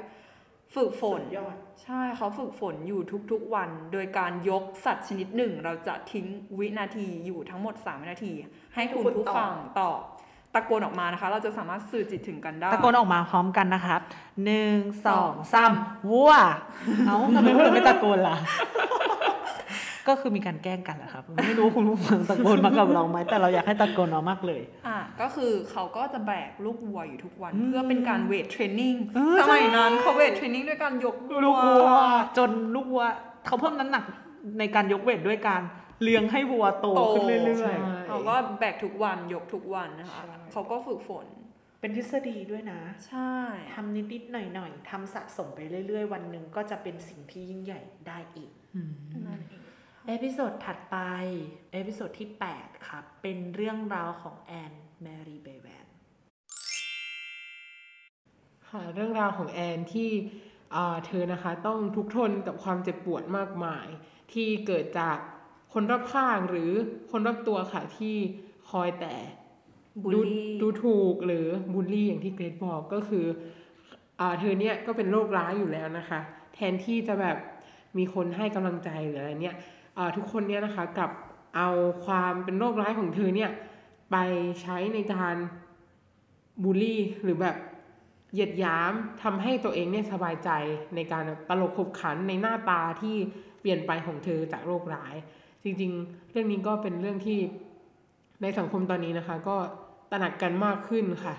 [0.74, 3.00] ฝึกฝนสุดยอดใช่เขาฝึกฝนอยู่
[3.30, 6.26] ทุกๆวัน โดยการยกสัตว์ชนิดหนึ่ง เราจะทิ้ง
[6.58, 8.32] วินาทีอยู่ทั้งหมด 3 วินาที
[8.74, 9.98] ให้คุณผู้ฟังตอบ
[10.54, 14.00] ตะโกนออกมานะคะ เราจะสามารถสื่อจิตถึงกันได้ ตะโกนออกมาพร้อมกันนะครับ
[14.44, 15.72] หนึ่งสองสาม
[16.10, 16.32] วัว
[17.06, 18.36] เอ้าทำไมพวกเราไม่ตะโกนล่ะ
[20.08, 31.88] ก็คือมีการแกล้งกันแหละครับไม่รู้คุณผู้ฟังตะโกนมากับเราไหมแต่เราอยากให้ตะโกนเอามากเลย อะก็คือเขาก็จะแบกลูกวัวอยู่ทุกวันอืมเพื่อเป็นการเวทเทรนนิ่งเออสมัยนั้นใช่เขาเวทเทรนนิ่งด้วยการยกลูกวัว
[32.38, 33.04] จนลูกวัว
[33.46, 34.04] เขาเพิ่มน้ำหนัก
[34.58, 35.62] ในการยกเวทด้วยการ
[36.02, 37.76] เลี้ยงให้วัวโตขึ้นเรื่ใช่อย
[38.08, 43.34] เขาก็แบกทุกวันยกทุกวันนะคะใช่เขาก็ฝึกฝนๆเป็นทฤษฎีด้วยนะ ใช่
[43.74, 48.50] ทำนิดๆหน่อยๆทำสะสมไปเรื่อย ๆ วันหนึ่งก็จะเป็นสิ่งที่ยิ่งใหญ่ได้อีก
[49.26, 49.61] นั่นเอง
[50.08, 50.96] episode ถัดไป
[51.72, 55.86] episode ที่ 8 ครับ เป็นเรื่องราวของแอนแมรี่เบแวน
[58.68, 60.10] ค่ะเรื่องราวของแอนที่
[60.74, 63.86] อ่าเธอนะคะต้องทุกข์ทนกับความเจ็บปวดมากมาย
[64.32, 65.16] ที่เกิดจาก
[65.72, 66.70] คนรอบข้างหรือ
[67.10, 68.16] คนรอบตัวค่ะที่
[68.70, 69.14] คอยแต่
[70.02, 73.26] บูลดูลี่ดูถูกหรือบูลลี่อย่างที่เกรดบอกก็คือ
[74.20, 76.20] อ่าเธอเนี่ยก็เป็นโรคร้ายอยู่แล้วนะคะ
[76.54, 77.36] แทนที่จะแบบ
[77.98, 79.80] มีคนให้กำลังใจหรืออะไรเนี่ยอ่า
[80.16, 81.10] ทุกคนเนี่ยนะคะกับ
[81.56, 81.68] เอา
[82.04, 83.50] ความเป็นโรคร้ายของเธอเนี่ย
[84.10, 84.16] ไป
[84.62, 85.36] ใช้ในการ
[86.62, 87.56] บูลลี่หรือแบบ
[88.32, 90.50] เหยียดหยามทำให้ตัวเองเนี่ยสบายใจ
[90.94, 93.16] ในการตลกขบขันในหน้าตาที่
[93.60, 95.14] เปลี่ยนไปของเธอจากโรคร้าย
[95.62, 97.38] จริงๆ เรื่องนี้ก็เป็นเรื่องที่
[98.42, 99.56] ในสังคมตอนนี้นะคะ ก็
[100.10, 101.34] ตระหนักกันมากขึ้นค่ะ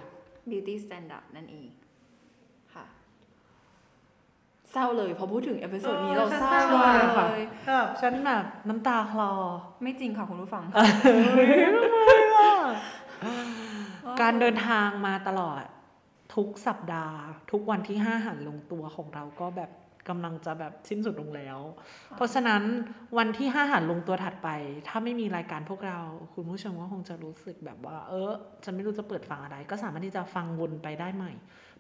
[0.50, 1.68] beauty standard นั่นเอง
[4.74, 7.42] เศร้าเลยพอพูดถึง episode นี้เออเราเศร้าเศร้าเลเลยค่ะย
[7.76, 9.32] แบบฉันแบบน้ำตาคลอ
[9.84, 10.64] ไม่จริงค่ะคุณผู้ฟัง
[14.22, 15.64] การเดินทางมาตลอด
[16.36, 17.20] ทุกสัปดาห์
[17.52, 19.72] ทุกวันที่ห้าหารลงตัวของเราก็แบบ
[20.10, 21.60] กำลังจะแบบสิ้นสุดลงแล้ว
[22.16, 22.62] เพราะฉะนั้น
[23.18, 24.50] วันที่ห้าหารลงตัวถัดไป
[24.88, 26.00] ถ้าไม่มีรายการพวกเรา
[26.34, 28.32] คุณผู้ชมก็คงจะรู้สึกแบบว่า เออ
[28.64, 31.32] ฉันไม่รู้จะเปิดฟังอะไร ก็สามารถที่จะฟังวนไปได้ใหม่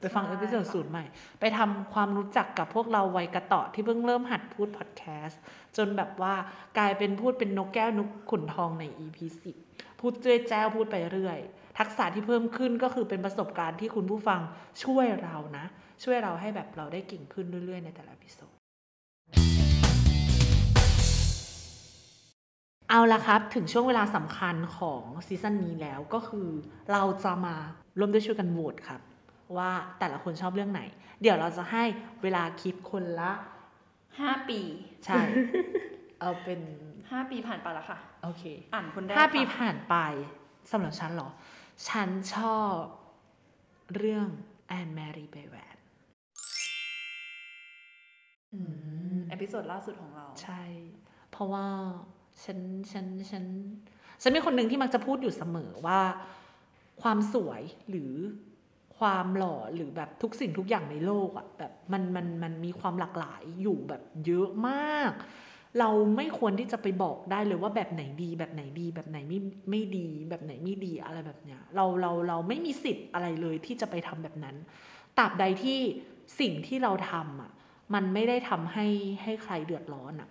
[0.03, 1.05] ไปฟัง episode สูตรใหม่
[1.39, 5.39] ไปทำความรู้จักกับพวกเราวัยกระเตาะที่เพิ่งเริ่มหัดพูดพอดแคสต์
[5.77, 6.33] จนแบบว่า
[6.77, 9.17] กลายเป็นพูดเป็นนกแก้วนกขุนทองใน EP
[9.59, 11.39] 10พูดเจ้ยแจ้วพูดไปเรื่อย
[11.79, 14.41] ทักษะที่เพิ่มขึ้นก็คือเป็นประสบการณ์ที่คุณผู้ฟัง
[14.83, 15.65] ช่วยเรานะ
[16.03, 18.55] ช่วยเราให้แบบเราได้เก่งขึ้นเรื่อยๆ ในแต่ละพิโซด
[22.89, 26.47] เอาละครับ ถึงช่วงเวลาสำคัญของซีซั่นนี้แล้วก็คือ
[26.91, 27.55] เราจะมา
[27.99, 29.01] ร่วมด้วยช่วยกันโหวตครับ
[29.57, 30.81] ว่าแต่ละคนชอบเรื่องไหน
[31.21, 31.83] เดี๋ยวเราจะให้
[32.23, 33.31] เวลาคิดคนละ
[34.19, 34.59] ห้าปี
[35.05, 35.19] ใช่
[36.19, 36.59] เอาเป็น
[37.11, 39.95] ห้าปีผ่านไปแล้วค่ะ โอเค อ่านคนแรกห้าปีค่ะผ่านไป
[40.71, 41.29] สำหรับฉันเหรอ
[41.89, 42.77] ฉันชอบ
[43.95, 44.27] เรื่อง
[44.67, 45.77] แอนแมรี่เบแวน
[48.53, 48.59] อื
[49.15, 50.63] ม episode ล่าสุดของเรา ใช่
[51.31, 51.65] เพราะว่า
[52.43, 52.59] ฉัน
[52.91, 53.43] ฉันฉัน
[54.21, 56.01] ฉันเป็นคนหนึ่งที่มักจะพูดอยู่เสมอว่า
[57.01, 58.13] ความสวยหรือ
[59.03, 65.11] ความหล่อหรือแบบทุกสิ่งทุกอย่างในโลกอะแบบมันมันมันมีความหลากหลายอยู่แบบเยอะมาก
[65.79, 69.39] เราไม่ควรที่จะไปบอกได้เลยว่าแบบไหนดี แบบไหนดี แบบไหนไม่
[69.69, 74.55] ไม่ดี แบบไหนไม่ดีอะไรแบบเนี้ยเราเราเราไม่มีสิทธิ์อะไรเลยที่จะไปทำแบบนั้น
[75.17, 75.79] ตราบใดที่
[76.39, 77.51] สิ่งที่เราทำอะ
[77.93, 78.87] มันไม่ได้ทำให้
[79.23, 80.29] ให้ใครเดือดร้อนอะ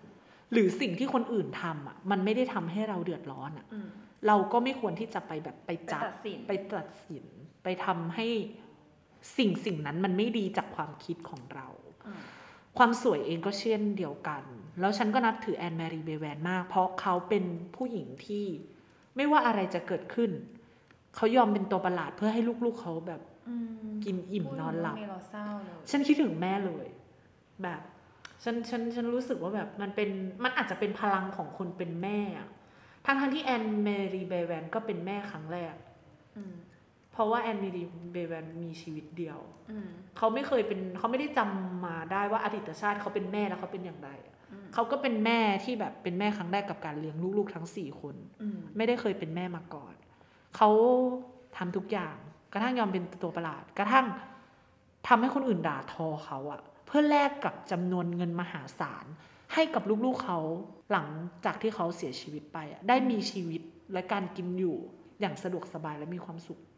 [0.53, 3.89] หรือสิ่งที่คนอื่นทำอะมันไม่ได้ทำให้เราเดือดร้อนอะอืม
[4.27, 7.25] เราก็ไม่ควรที่จะไปแบบไปไปจัดตัดสินไปตัดสิน
[7.65, 8.27] ไปทำให้
[9.37, 11.69] สิ่งสิ่งนั้นมันไม่ดีจากความคิดของเรา
[12.07, 12.23] อืม
[12.79, 14.43] ความสวยเองก็เช่นเดียวกัน
[14.81, 17.45] แล้วฉันก็นับถือแอนแมรีเบแวนมาก เพราะเขาเป็น
[17.77, 18.47] ผู้หญิงที่
[19.17, 20.31] ไม่ว่าอะไรจะเกิดขึ้น
[21.17, 23.55] เขายอมเป็นตัวประหลาดเพื่อให้ลูกๆเขาแบบอื
[23.89, 26.87] มกินอิ่มนอนหลับพูดถึงเรื่องเราเศร้าเลยฉันคิดถึงแม่เลย
[27.63, 27.81] แบบ
[28.45, 30.11] ฉันฉันฉันรู้สึกว่าแบบมันเป็น
[30.45, 32.49] มันอาจจะเป็นพลังของคนเป็นแม่อะ
[33.07, 35.75] ทั้งทั้งๆที่แอนเมรีเบแวนก็เป็นแม่ครั้งแรก
[36.37, 36.55] อืม
[37.13, 39.39] เพราะว่าแอนมิลีเบแวนมีชีวิตเดียว
[39.71, 49.95] อืมเขาไม่เคยเป็นเขาไม่ได้จำมาได้ว่าอดีตชาติเขาเป็นแม่แล้วเขาเป็นอย่างไรอะอืมเขาก็เป็นแม่ที่แบบเป็นแม่ครั้งแรกกับการเลี้ยงลูกๆทั้งสี่คนอืมไม่ได้เคยเป็นแม่มาก่อน
[50.57, 50.71] เขา
[51.57, 52.17] ทำทุกอย่าง
[52.53, 54.07] กระทั่งยอมเป็นตัวประหลาด กระทั่ง
[55.09, 59.07] ทำให้คนอื่นด่าทอเขาอะเพื่อแลกกับจำนวนเงินมหาศาล
[59.55, 60.39] ให้กับลูกๆเขา
[60.93, 61.07] หลัง
[61.45, 64.77] จากที่เขาเสียชีวิตไปอะได้มีชีวิตและการกินอยู่
[65.21, 66.72] อย่างสะดวกสบายและมีความสุขอืม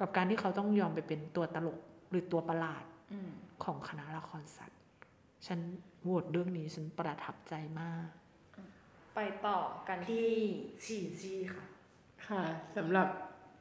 [0.00, 1.78] กับการที่เขาต้องยอมไปเป็นตัวตลก
[2.10, 3.30] หรือตัวประหลาดอืม
[3.64, 4.80] ของคณะละครสัตว์
[5.46, 5.60] ฉัน
[6.02, 8.06] โหวตเรื่องนี้ฉันประทับใจมาก
[9.14, 10.28] ไปต่อกันที่
[10.82, 11.64] ฉี่จี้ค่ะ
[12.28, 12.42] ค่ะ
[12.76, 13.08] สำหรับ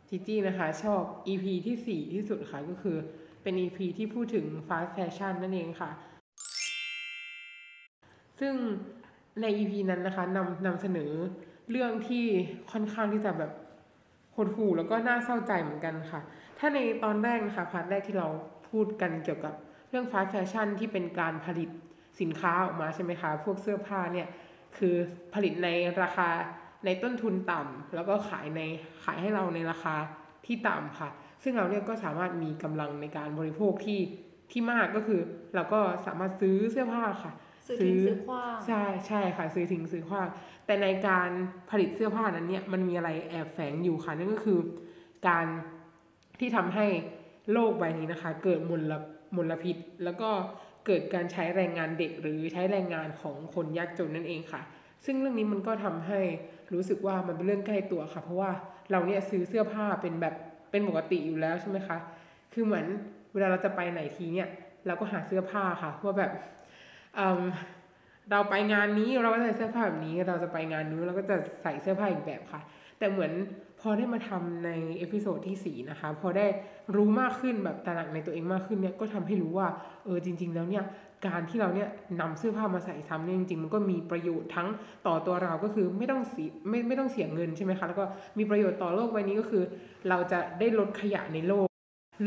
[0.10, 2.98] จีจี้นะคะ ชอบ EP ที่ 4 ที่สุดค่ะก็คือ
[3.44, 5.92] เป็น EP ที่พูดถึง fast fashion นั่นเองค่ะ
[8.40, 8.54] ซึ่ง
[9.42, 11.12] ใน EP นั้นนะคะนำนำเสนอ
[11.72, 12.26] เรื่องที่
[12.72, 13.52] ค่อนข้างที่จะแบบ
[14.38, 16.22] หดหู่แล้วก็น่าเศร้าใจเหมือนกันค่ะ
[16.60, 18.28] ถ้าในตอนแรกนะคะพาร์ทแรกที่เรา
[18.70, 19.54] พูดกันเกี่ยวกับ
[19.90, 21.70] เรื่อง fast fashion ที่เป็นการผลิต
[22.22, 24.28] สินค้าออกมาใช่ไหมคะ พวกเสื้อผ้าเนี่ย
[24.78, 24.96] คือ
[25.34, 25.70] ผลิตใน
[26.02, 26.30] ราคา
[26.86, 28.62] ในต้นทุนต่ำแล้วก็ขายใน
[29.04, 29.96] ขายให้เราในราคา
[30.46, 31.10] ที่ต่ำค่ะ
[31.44, 34.00] ซึ่งเราเนี่ยก็สามารถมีกำลังในการบริโภคที่
[34.52, 35.22] ที่มากก็คือ
[35.56, 37.32] เราก็สามารถซื้อเสื้อผ้าค่ะ
[37.66, 40.28] ซื้อทิ้งซื้อขว้างใช่ใช่ค่ะ ซื้อทิ้งซื้อขว้าง
[40.66, 41.30] แต่ในการ
[41.70, 44.60] ผลิตเสื้อผ้านั้นเนี่ยมันมีอะไรแอบแฝงอยู่ค่ะนั่นก็คือ
[45.28, 45.46] การ
[46.40, 46.86] ที่ทำให้
[47.54, 48.94] โลกใบนี้นะคะ เกิดมล
[49.36, 50.30] มลพิษ แล้วก็
[50.86, 54.62] เกิดการใช้แรงงานเด็กหรือใช้แรงงานของคนยากจนนั่นเองค่ะ
[55.06, 56.20] ซึ่งเรื่องนี้มันก็ทำให้
[56.74, 58.52] รู้สึกว่ามันเป็นเรื่องใกล้ตัวค่ะ เพราะว่า
[58.92, 60.36] เราเนี่ยซื้อเสื้อผ้าเป็นแบบ
[60.72, 61.98] เป็นปกติอยู่แล้วใช่ไหมคะ
[62.54, 62.86] คือเหมือน
[63.34, 64.50] เวลาเราจะไปไหนทีเนี่ย
[64.88, 66.32] เราก็หาเสื้อผ้าค่ะว่าแบบ
[67.16, 72.62] เเราไปงานนี้เราก็ใส่เสื้อผ้าแบบนี้ เราจะไปงานนู้นเราก็จะใส่เสื้อผ้าอีกแบบค่ะ
[73.00, 73.32] แต่เหมือน
[73.80, 76.46] พอได้มาทำใน episode ที่สี่นะคะ พอได้
[76.96, 79.68] รู้มากขึ้นแบบตระหนักในตัวเองมากขึ้นเนี่ยก็ทำให้รู้ว่า
[80.06, 80.84] เออจริง ๆ แล้วเนี่ย
[81.28, 81.88] การที่เราเนี่ย
[82.22, 84.68] นำเสื้อผ้ามาใส่ซ้ำเนี่ยจริงๆ มันก็มีประโยชน์ทั้ง
[85.08, 88.06] ต่อตัวเราก็คือไม่ต้องเสียไม่ไม่ต้องเสียเงินใช่ไหมคะแล้วก็
[88.38, 89.64] มีประโยชน์ต่อโลกใบนี้ก็คือ
[90.10, 91.68] เราจะได้ลดขยะในโลก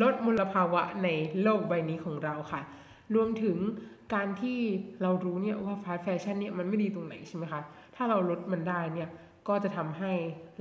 [0.02, 1.08] ลดมลภาวะใน
[1.42, 2.60] โลกใบนี้ของเราค่ะ
[3.14, 3.58] รวมถึง
[4.14, 4.60] การที่
[5.02, 7.62] เรารู้เนี่ยว่าฟาสแฟชั่นเนี่ยมันไม่ดีตรงไหนใช่ไหมคะ
[7.96, 9.10] ถ้าเราลดมันได้เนี่ย
[9.48, 10.12] ก็จะทำให้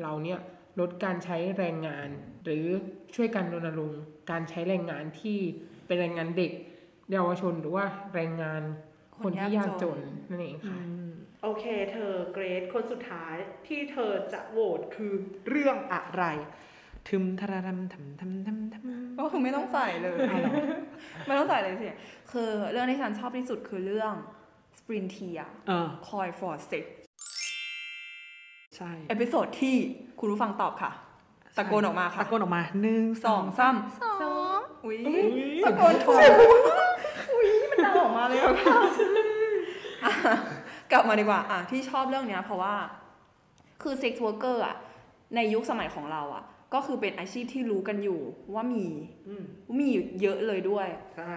[0.01, 0.39] เราเนี่ย
[0.79, 2.07] ลดการใช้แรงงาน
[2.43, 2.65] หรือ
[3.15, 4.01] ช่วยกันรณรงค์
[4.31, 5.39] การใช้แรงงานที่
[5.85, 6.51] เป็นแรงงานเด็ก
[7.11, 8.61] เยาวชนหรือว่าแรงงาน
[9.23, 10.79] คนที่ยากจนนั่นเองค่ะ
[11.43, 13.35] โอเค เธอเกรดคนสุดท้าย
[13.67, 15.13] ที่เธอจะโหวตคือ
[15.47, 16.23] เรื่องอะไร
[17.07, 20.51] ทึมทารารัมทำทำทำทำก็คือไม่ต้องใส่เลยอ้าวเหรอ
[21.27, 21.89] ไม่ต้องใส่เลยสิ
[22.31, 24.13] คือเรื่องที่ฉันชอบที่สุดคือเรื่อง
[24.77, 26.85] Sprint t i a เออ Call for Sex
[28.75, 29.75] ใช่เอพิโซดที่
[30.19, 30.91] คุณผู้ฟังตอบค่ะ
[31.57, 35.23] ตะโกนออกมาค่ะ ตะโกนออกมาหนึ่งสองสามสองอุ้ยอุ๊ย
[35.65, 36.19] ตะโกนถูก
[37.33, 38.79] อุ้ยมันดังออกมาเลยอะค่ะ
[40.05, 40.13] อะ
[40.91, 42.73] กลับมาดีกว่าอะที่ชอบเรื่องเนี้ยเพราะว่า
[43.81, 44.75] คือ sex worker อะ
[45.35, 48.19] ในยุคสมัยของเราอะ ก็คือเป็นอาชีพที่รู้กันอยู่
[48.53, 48.85] ว่ามี
[49.27, 49.43] อืม
[49.79, 49.89] มี
[50.21, 51.33] เยอะเลยด้วยใช่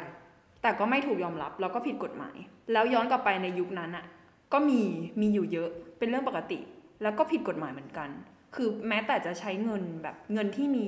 [0.62, 2.37] แต่ก็ไม่ถูกยอมรับแล้วก็ผิดกฎหมาย
[2.72, 4.05] แล้วย้อนกลับไปในยุคนั้นอะ
[4.53, 4.81] ก็มี
[5.20, 5.68] มีอยู่เยอะ
[5.99, 6.59] เป็นเรื่องปกติ
[7.03, 8.09] แล้วก็ผิดกฎหมายเหมือนกัน
[8.55, 10.87] คือแม้แต่จะใช้เงินแบบเงินที่มี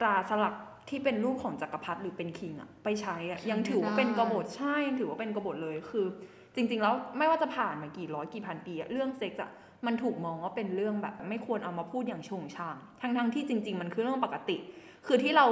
[0.00, 0.54] ตราสลัก
[0.88, 6.06] ที่เป็นรูปของจักรพรรดิหรือเป็นคิงอะไปใช้อะยังถือว่าเป็นกบฏใช่ยังถือว่าเป็นกบฏเลยคือ
[6.54, 9.50] จริง ๆ แล้วไม่ว่าจะผ่านมากี่ร้อยกี่พันปีอะเรื่องเซ็กส์อะ
[9.86, 14.56] มันถูกมองว่าเป็นเรื่องแบบไม่ควรเอามาพูดอย่างโจ่งแจ้งทั้งๆที่จริง ๆ มันคือเรื่องปกติ
[15.06, 15.46] คือที่เรา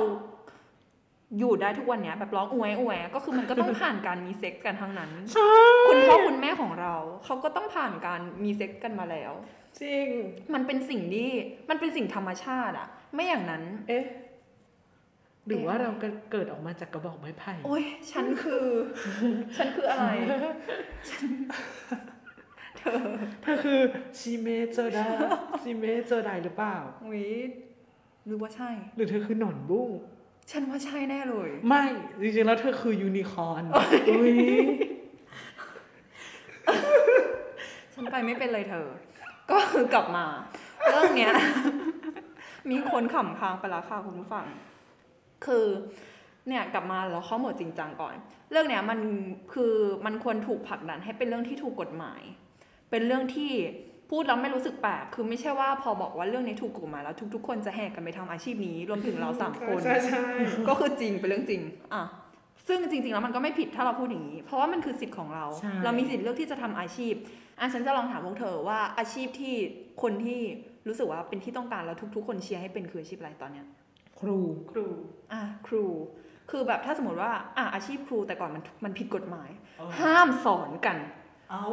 [1.39, 5.53] อยู่ได้ทุกวันเนี้ยแบบร้องอวยอวยก็คือมันก็ต้องผ่านการมีเซ็กส์กันทั้งนั้นใช่
[5.89, 6.95] คุณพ่อคุณแม่ของเรา
[7.25, 9.33] เขาก็ต้องผ่านการมีเซ็กส์กันมาแล้ว
[9.81, 10.07] จริง
[10.55, 11.31] มันเป็นสิ่งที่
[11.71, 14.05] มันเป็นสิ่งธรรมชาติอะไม่อย่างนั้น เอ๊ะ
[15.47, 18.67] หรือว่าเราก็เกิดออกมาจากกระบอกไม้ไผ่โอ้ยฉันคือ
[19.57, 20.07] ฉันคืออะไร
[22.79, 22.99] เธอ
[23.43, 23.81] เธอคือ
[24.19, 25.07] ชีเมเจอร์ได้
[25.61, 27.27] ชีเมเจอร์ได้หรือเปล่าอุ้ย
[28.27, 29.91] หรือว่าใช่ หรือเธอคือหนอนบุ้ง
[30.51, 31.85] ฉันว่าใช่แน่เลย ไม่
[32.21, 33.63] จริงๆ แล้วเธอคือยูนิคอร์น
[34.11, 34.35] อุ้ย
[37.95, 38.87] ฉันไปไม่เป็นเลยเธอ
[39.51, 40.27] ก็คือกลับมา
[40.91, 41.33] เรื่องเนี้ย
[42.71, 44.47] มีคนขำค้างไปแล้วค่ะคุณผู้ฟัง
[45.47, 45.67] คือ
[46.49, 48.15] เนี่ยกลับมาแล้วเข้าหมดจริงจังก่อน
[48.51, 48.99] เรื่องเนี้ยมัน
[49.53, 49.73] คือ
[50.07, 52.23] มันควรถูกผลักดันให้เป็นเรื่องที่ถูกกฎหมาย
[52.91, 53.53] เป็นเรื่องที่
[54.11, 60.25] พูดแล้วไม่รู้สึกแปลกคือไม่ใช่ว่าพอบอกว่าเรื่องนี้ถูกกฎหมายแล้วทุกๆ คนจะแหกกันไปทำอาชีพนี้ รวมถึงเราสามคน ใช่ใช่
[60.69, 61.63] ก็คือจริงเป็นเรื่องจริง
[61.95, 62.05] อะ
[62.69, 67.15] ซึ่งจริง ๆ แล้วมันก็ไม่ผิดถ้าเราพูดอย่างนี้ เพราะว่ามันคือสิทธิ์ของเรา ใช่ เรามีสิทธิ์เลือกที่จะทำอาชีพ
[67.61, 69.55] อะฉันจะลองถามพวกเธอว่าอาชีพที่
[70.03, 70.41] คนที่
[70.89, 73.67] รู้สึกว่าเป็นที่ต้องการแล้วทุก ๆ คนเชียร์ให้เป็นคืออาชีพอะไรตอนเนี้ย
[74.27, 74.41] รู
[74.73, 74.87] ครู
[75.33, 75.85] อะครู
[76.51, 79.51] คือแบบถ้าสมมติว่าอะอาชีพครูแต่ก่อนมันมันผิดกฎหมาย
[80.01, 80.97] ห้ามสอนกัน
[81.55, 81.69] เอา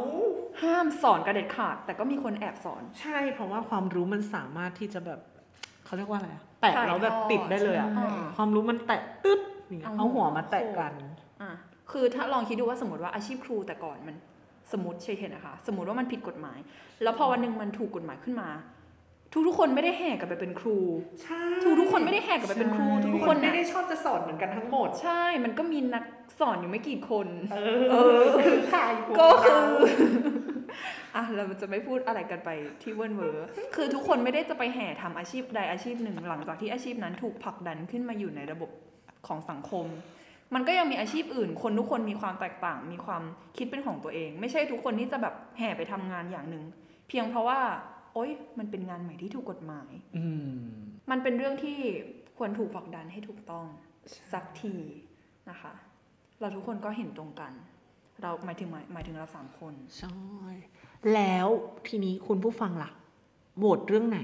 [0.62, 5.20] ห้ามสอนกันเด็ดขาด แต่ก็มีคนแอบสอน ใช่ เพราะว่าความรู้มันสามารถที่จะแบบ
[5.84, 10.92] เขาเรียกว่าอะไรอะแตะถ่ายแล้วแบบทอดติดได้เลยอะใช่ความรู้มันแตะตึ๊ดอย่างเงี้ยเอาเอาหัวหัวมาแตะกัน
[11.42, 11.52] อะ
[11.90, 14.16] คือถ้าลองคิดดูว่าสมมติว่าอาชีพครูแต่ก่อนมัน
[14.72, 16.58] สมมติเฉยๆนะคะ สมมติว่ามันผิดกฎหมาย
[17.02, 18.48] แล้วพอวันหนึ่งมันถูกกฎหมายขึ้นมา
[19.32, 20.78] ทุกทุกๆคนไม่ได้แห่กันไปเป็นครู
[21.22, 26.04] ใช่ทุกทุกๆคนไม่ได้แห่กันไปเป็นครู ทุกทุทุกกคคนนไม่ไม่ได้ได้ชอบจะสอนเหมือนกันทั้งหมด ใช่ มันก็มีนัก
[26.40, 29.64] สอนอยู่ไม่กี่คน เออคือใครพวก็คือเรา
[31.14, 32.50] อะเราจะไม่พูดอะไรกันไป
[32.82, 38.70] ที่เวิร์นเวอร์คือทุกคนไม่ได้จะไปแห่ทำอาชีพใดอาชีพหนึ่ง หลังจากที่อาชีพนั้นถูกผลักดันขึ้นมาอยู่ในระบบ
[39.26, 39.86] ของสังคม
[40.54, 43.22] มันก็ยังมีอาชีพอื่น คนทุกคนมีความแตกต่าง มีความ
[43.56, 46.64] คิดเป็นของตัวเอง ไม่ใช่ทุกคนที่จะแบบแห่ไปทำงานอย่างหนึ่ง
[47.08, 47.60] เพียงเพราะว่า
[48.12, 50.56] โอ๊ย มันเป็นงานใหม่ที่ถูกกฎหมาย อืม
[51.10, 51.78] มันเป็นเรื่องที่
[52.38, 53.66] ควรถูกผลักดันให้ถูกต้อง
[54.32, 54.76] สักที
[55.50, 55.72] นะคะ
[56.40, 57.52] เราทุกคนก็เห็นตรงกัน
[58.22, 60.18] เราหมายถึงหมายหมายถึงเราสามคนใช่
[61.14, 61.46] แล้ว
[61.88, 62.90] ทีนี้คุณผู้ฟังล่ะ
[63.58, 64.20] โหวตเรื่องไหน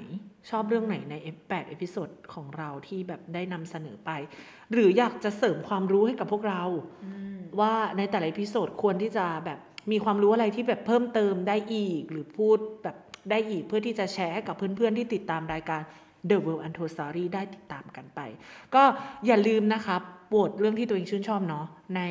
[0.51, 4.11] ชอบเรื่องไหนใน8 episode ของเราที่แบบได้นำเสนอไป
[4.72, 6.62] หรืออยากจะเสริมความรู้ให้กับพวกเรา
[7.61, 9.59] ว่าในแต่ละ episode ควรที่จะแบบ
[9.92, 12.96] มีความรู้อะไรที่แบบเพิ่มเติมได้อีก หรือพูดแบบ
[13.31, 15.83] ได้อีกเพื่อที่จะแชร์ให้กับเพื่อนๆที่ติดตามรายการ
[16.31, 18.21] The World Untold Story ได้ติดตามกันไป
[18.75, 18.83] ก็
[19.27, 22.03] อย่าลืมนะครับโหวตเรื่องที่ตัวเองชื่นชอบเนาะใน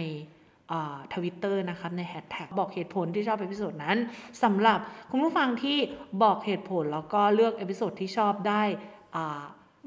[1.14, 3.98] ทวิตเตอร์นะครับ ในแฮชแท็กบอกเหตุผลที่ชอบ episode นั้น
[4.44, 4.80] สำหรับ
[5.12, 5.78] คุณผู้ฟังที่
[6.24, 8.64] บอกเหตุผลแล้วก็เลือก episode ที่ชอบได้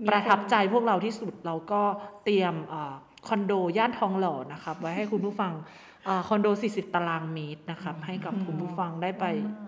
[0.09, 1.83] ประทับใจพวกเราที่สุดเราก็
[2.25, 2.75] เตรียมอ่า
[3.29, 5.53] คอนโดย่านทองหล่อนะครับ ไว้ให้คุณผู้ฟัง
[6.29, 9.25] คอนโด 40 ตารางเมตรนะครับ ให้กับคุณผู้ฟังได้ไป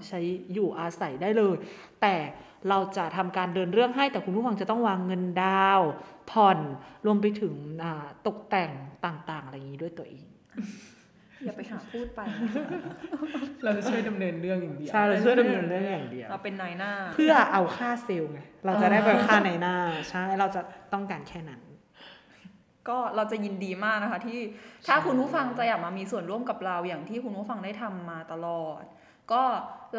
[0.08, 0.20] ใช้
[0.52, 1.56] อยู่อาศัยได้เลย
[2.02, 2.14] แต่
[2.68, 5.90] เราจะทำการเดินเรื่องให้แต่คุณผู้ฟังจะต้องวางเงินดาวน์
[6.30, 6.58] ผ่อน
[7.06, 8.70] รวมไปถึงอ่าตกแต่ง
[9.04, 10.24] ต่างๆ อะไรอย่างนี้ด้วยตัวเอง
[11.44, 12.20] อย่าไปหาพูดไป
[13.64, 19.76] เราจะช่วยดำเนินเรื่องอย่างเดียว ใช่ เราช่วยดำเนินเรื่องอย่างเดียว เราเป็นนายหน้า เพื่อเอาค่าเซลล์ไง เราจะได้ไปค่าในหน้า
[20.10, 20.60] ใช่ เราจะ
[20.92, 21.60] ต้องการแค่นั้น
[22.88, 24.40] ก็เราจะยินดีมากนะคะ ที่
[24.88, 28.82] ถ้าคุณผู้ฟังจะอยากมามีส่วนร่วมกับเราอย่างที่คุณผู้ฟังได้ทำมาตลอด
[29.32, 29.42] ก็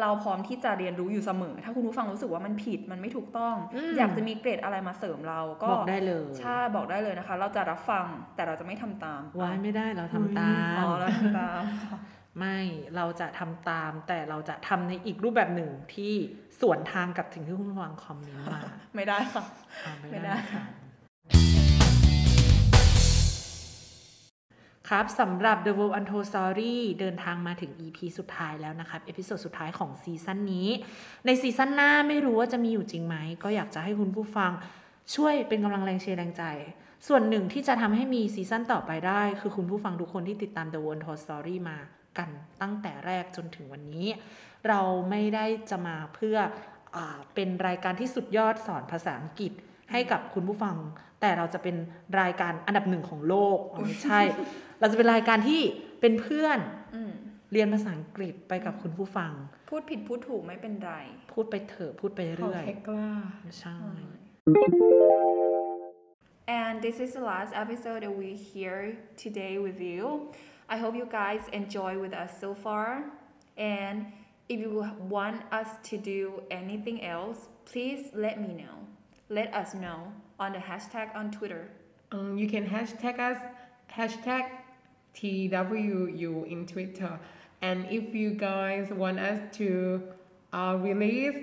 [0.00, 11.62] เราพร้อมที่จะเรียนรู้อยู่เสมอ ถ้าคุณผู้ฟังรู้สึกว่ามันผิดมันไม่ถูกต้องอืมอยากจะมีเกรดอะไรมาเสริมเราก็บอกได้เลยใช่บอกได้เลยนะคะ เราจะรับฟังแต่เราจะไม่ทำตามว้ายไม่ได้เราทำตามอ๋อเราทำตาม
[12.38, 12.58] ไม่
[12.96, 16.14] เราจะทำตาม แต่เราจะทำในอีกรูปแบบหนึ่งที่
[16.60, 18.60] สวนทางกับถึงที่คุณผู้ฟังคอมเมนต์มา
[18.94, 19.44] ไม่ได้ค่ะ
[19.84, 20.62] อ่าไม่ได้ค่ะ
[24.94, 30.68] ครับสำหรับ The World Untold Story เดินทางมาถึง EP สุดท้ายแล้วนะครับ episode สุดท้ายของ season นี้
[31.26, 34.50] ใน season หน้าไม่รู้ว่าจะมีอยู่จริงไหม ก็อยากจะให้คุณผู้ฟัง
[35.14, 36.42] ช่วยเป็นกำลังแรงเชียร์แรงใจ
[37.08, 41.78] ส่วนหนึ่งที่จะทำให้มีซีซั่นต่อไปได้ คือคุณผู้ฟังทุกคนที่ติดตาม The World Untold Story มา
[42.18, 42.28] กัน
[42.62, 44.08] ตั้งแต่แรกจนถึงวันนี้
[44.68, 44.80] เรา
[45.10, 46.36] ไม่ได้จะมาเพื่อ
[46.96, 46.98] อ
[47.34, 49.52] เป็นรายการที่สุดยอดสอนภาษาอังกฤษ
[49.92, 50.76] ให้กับคุณผู้ฟัง
[51.20, 51.76] แต่เราจะเป็น
[52.20, 54.20] รายการอันดับหนึ่งของโลกไม่ใช่
[54.80, 55.60] เราจะเป็นรายการที่
[56.00, 56.58] เป็นเพื่อน
[56.94, 57.12] อืม
[57.52, 59.32] เรียนภาษาอังกฤษไปกับคุณผู้ฟัง
[59.68, 60.92] พูดผิดพูดถูกไม่เป็นไร
[61.32, 63.12] พูดไปเถอะพูดไปขอเรื่อยแค่กล้า
[63.58, 63.76] ใช่
[66.46, 70.02] And this is the last episode that we here today with you.
[70.68, 73.04] I hope you guys enjoy with us so far.
[73.56, 73.96] And
[74.52, 74.72] if you
[75.16, 77.38] want us to do anything else,
[77.70, 78.76] please let me know.
[79.30, 81.64] Let us know on the hashtag on Twitter.
[82.12, 83.38] Um, you can hashtag us
[83.98, 84.44] hashtag
[85.15, 87.19] TWU in Twitter.
[87.61, 90.01] And if you guys want us to
[90.53, 91.37] uh, release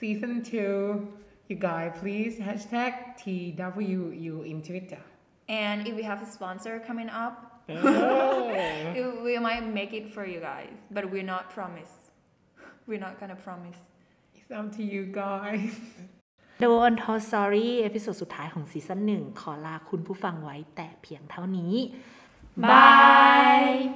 [0.00, 1.08] season two,
[1.48, 5.02] you guys please hashtag TWU in Twitter.
[5.48, 7.34] And if we have a sponsor coming up,
[7.68, 11.92] we- we might make it for you guys, but we're not promise.
[12.88, 13.78] We're not gonna promise.
[14.34, 15.72] It's up to you guys.
[16.62, 21.74] The World Untold Story เอพิโซดสุดท้ายของซีซั่นหนึ่งขอลาคุณผู้ฟังไว้แต่เพียงเท่านี้
[22.57, 23.93] Bye.